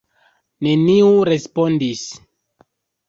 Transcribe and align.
Neniu 0.67 1.11
respondis. 1.31 2.03